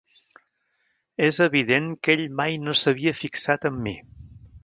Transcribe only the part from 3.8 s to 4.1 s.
mi.